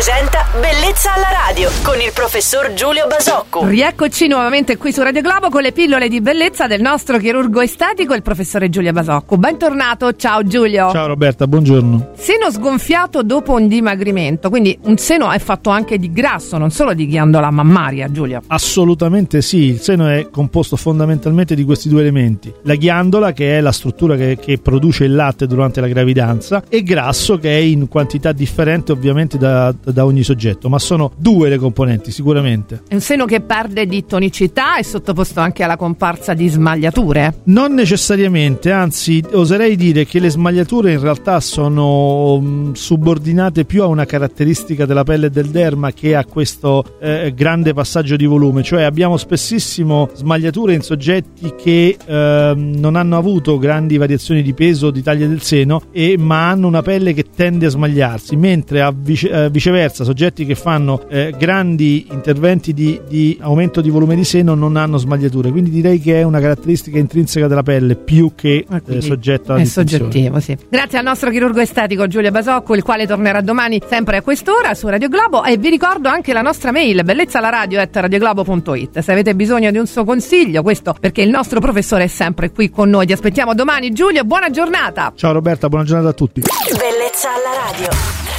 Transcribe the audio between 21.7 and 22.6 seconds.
due elementi.